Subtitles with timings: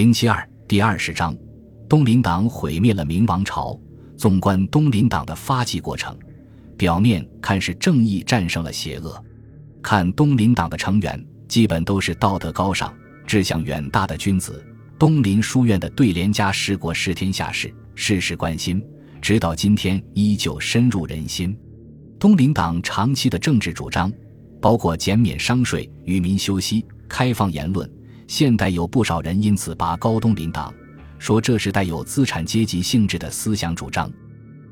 [0.00, 1.36] 零七二第二十章，
[1.86, 3.78] 东林党毁灭了明王朝。
[4.16, 6.18] 纵观东林党的发迹过程，
[6.78, 9.22] 表面看是正义战胜了邪恶。
[9.82, 12.90] 看东林党的成员，基本都是道德高尚、
[13.26, 14.64] 志向远大的君子。
[14.98, 18.82] 东林书院的对联家治国视天下事，事事关心，
[19.20, 21.54] 直到今天依旧深入人心。
[22.18, 24.10] 东林党长期的政治主张，
[24.62, 27.86] 包括减免商税、与民休息、开放言论。
[28.30, 30.72] 现代有不少人因此拔高东林党，
[31.18, 34.08] 说这是带有资产阶级性质的思想主张。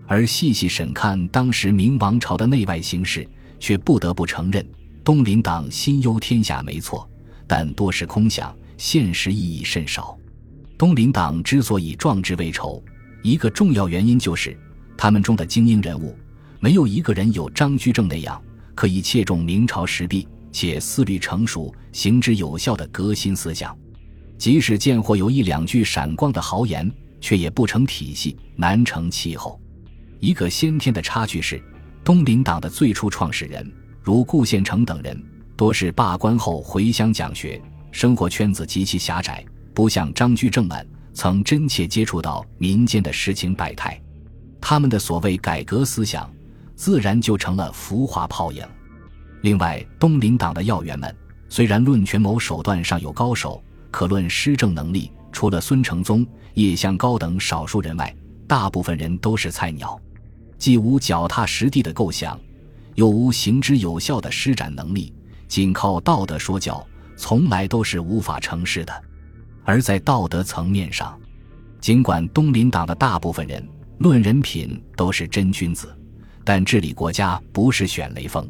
[0.06, 4.64] 而细细审看当时明王朝的内外形势，却不得不承认，
[5.02, 7.10] 东林党心忧天下没错，
[7.48, 10.16] 但多是空想，现实意义甚少。
[10.78, 12.80] 东林党之所以壮志未酬，
[13.24, 14.56] 一个重要原因就是
[14.96, 16.16] 他们中的精英人物，
[16.60, 18.40] 没有一个人有张居正那样
[18.76, 20.28] 可以切中明朝时弊。
[20.50, 23.76] 且思虑成熟、行之有效的革新思想，
[24.36, 26.90] 即使见或有一两句闪光的豪言，
[27.20, 29.60] 却也不成体系，难成气候。
[30.20, 31.62] 一个先天的差距是，
[32.02, 33.70] 东林党的最初创始人
[34.02, 35.22] 如顾宪成等人，
[35.56, 37.60] 多是罢官后回乡讲学，
[37.92, 44.00] 生活圈子极其狭窄，不像张居正们曾真切接触到民间的实情百态。
[44.60, 46.28] 他们的所谓改革思想，
[46.74, 48.64] 自然就成了浮华泡影。
[49.40, 51.14] 另外，东林党的要员们
[51.48, 58.14] 虽然论权谋手段上有高手，可论施政能力，除了孙承宗、叶向高等少数人外，
[58.46, 59.98] 大部分人都是菜鸟，
[60.58, 62.38] 既无脚踏实地的构想，
[62.96, 65.14] 又无行之有效的施展能力，
[65.46, 66.84] 仅靠道德说教，
[67.16, 69.02] 从来都是无法成事的。
[69.64, 71.16] 而在道德层面上，
[71.80, 73.66] 尽管东林党的大部分人
[73.98, 75.96] 论人品都是真君子，
[76.44, 78.48] 但治理国家不是选雷锋。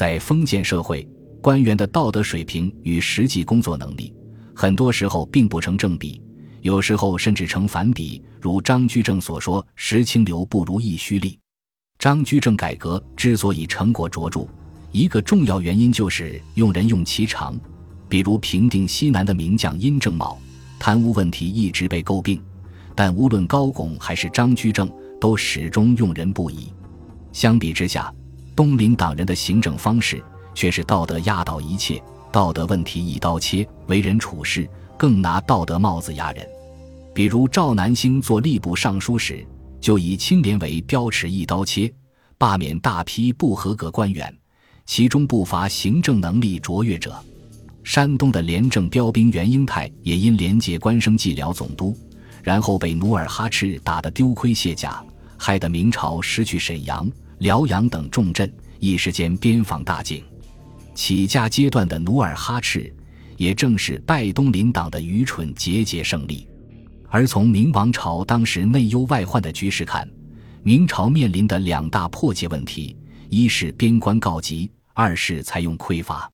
[0.00, 1.06] 在封建社会，
[1.42, 4.14] 官员的道德水平与实际工作能力，
[4.54, 6.22] 很多时候并不成正比，
[6.62, 8.24] 有时候甚至成反比。
[8.40, 11.36] 如张居正所说：“实清流不如一虚吏。”
[12.00, 14.48] 张居正改革之所以成果卓著，
[14.90, 17.54] 一个重要原因就是用人用其长。
[18.08, 20.40] 比如平定西南的名将殷正茂，
[20.78, 22.42] 贪污问题一直被诟病，
[22.94, 24.90] 但无论高拱还是张居正，
[25.20, 26.72] 都始终用人不疑。
[27.32, 28.10] 相比之下，
[28.60, 30.22] 东林党人的行政方式
[30.54, 31.98] 却是道德压倒一切，
[32.30, 36.46] 道德问题一刀切，为人处事更拿道德帽子压人。
[37.14, 39.42] 比如赵南星做吏部尚书时，
[39.80, 41.90] 就以清廉为标尺，一刀切，
[42.36, 44.30] 罢免大批不合格官员，
[44.84, 47.18] 其中不乏行政能力卓越者。
[47.82, 51.96] 山东的廉政标兵袁英泰也因廉洁官升蓟辽总督，
[52.42, 55.02] 然后被努尔哈赤打得丢盔卸甲，
[55.38, 57.10] 害得明朝失去沈阳。
[57.40, 60.22] 辽阳等重镇一时间边防大境，
[60.94, 62.94] 起家阶段的努尔哈赤，
[63.38, 66.46] 也正是拜东林党的愚蠢节节胜利。
[67.08, 70.06] 而从明王朝当时内忧外患的局势看，
[70.62, 72.94] 明朝面临的两大迫切问题：
[73.30, 76.30] 一是边关告急，二是采用匮乏。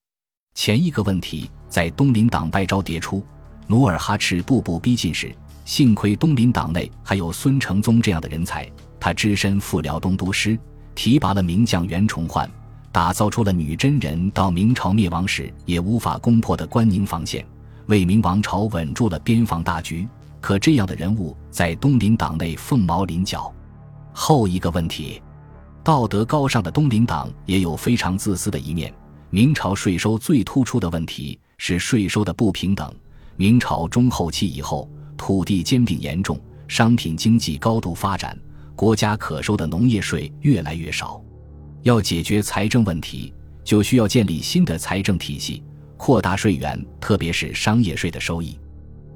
[0.55, 3.25] 前一个问题在东林党败招迭出，
[3.69, 5.33] 努尔哈赤步步逼近时，
[5.65, 8.69] 幸亏东林党内还有孙承宗这样的人才，
[8.99, 10.59] 他只身赴辽东督师。
[10.97, 12.51] 提拔了名将袁崇焕，
[12.91, 17.47] 打造出了女真人到明朝灭亡时也无法攻破的关宁防线，
[17.87, 20.09] 为明王朝稳住了边防大局。
[20.41, 23.53] 可这样的人物在东林党内凤毛麟角。
[24.13, 25.21] 后一个问题，
[25.85, 28.93] 道德高尚的东林党也有非常自私的一面。
[29.29, 32.93] 明朝税收最突出的问题是税收的不平等。
[33.37, 38.39] 明朝中后期以后，土地兼并严重，商品经济高度发展。
[38.77, 41.19] 国家可收的农业税越来越少，
[41.83, 43.33] 要解决财政问题，
[43.65, 45.63] 就需要建立新的财政体系，
[45.97, 48.59] 扩大税源，特别是商业税的收益。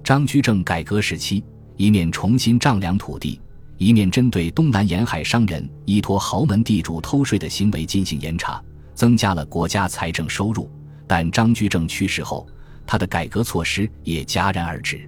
[0.03, 1.45] 张居正改革时期，
[1.77, 3.39] 一面重新丈量土地，
[3.77, 8.63] 一面针对东南沿海商人依托豪门地主偷税的行为进行严查，
[8.95, 10.71] 增加了国家财政收入。
[11.07, 12.47] 但张居正去世后，
[12.87, 15.07] 他的改革措施也戛然而止。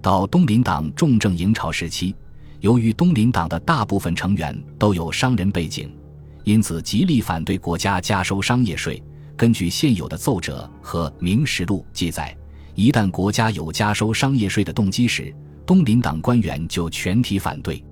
[0.00, 2.14] 到东林党重政营朝时期。
[2.62, 5.92] 由于东林党的大部分成员都有商人背景，
[6.44, 9.02] 因此极力反对国家加收商业税。
[9.36, 12.36] 根据现有的奏折和《明实录》记载，
[12.76, 15.34] 一旦国家有加收商业税的动机时，
[15.66, 17.84] 东林党官员就全体反对。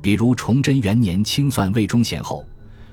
[0.00, 2.46] 比如崇祯元年清算魏忠贤后，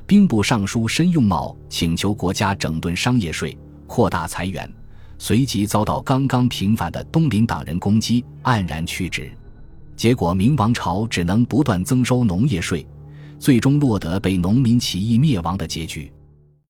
[0.08, 3.56] 兵部尚书申用茂请求国家整顿商业税，
[3.86, 4.68] 扩大财源，
[5.20, 9.32] 随即遭到刚刚平反的东林党人攻击，黯然去职。
[10.00, 12.88] 结果，明王朝只能不断增收农业税，
[13.38, 16.10] 最终落得被农民起义灭亡的结局。